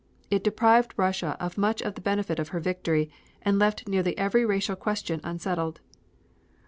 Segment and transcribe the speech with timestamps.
[0.31, 3.11] It deprived Russia of much of the benefit of her victory,
[3.43, 5.79] and left nearly every racial question unsettled.